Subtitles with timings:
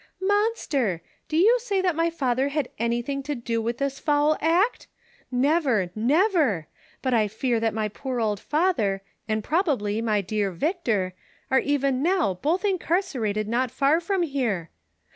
[0.19, 1.01] ''Monster!
[1.27, 4.87] do you say that my father had anything to do with this foul act?
[5.29, 6.65] Never, never;
[7.03, 11.13] but I fear that my poor old father, and probably my dear Victor,
[11.51, 14.71] are even now both incarcerated not far from here.